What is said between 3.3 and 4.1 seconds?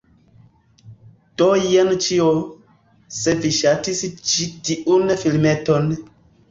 vi ŝatis